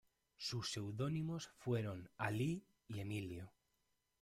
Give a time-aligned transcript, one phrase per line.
[0.37, 3.53] Sus seudónimos fueron "Alí" y "Emilio".